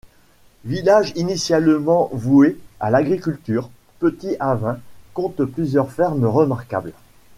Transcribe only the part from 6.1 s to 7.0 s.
remarquables.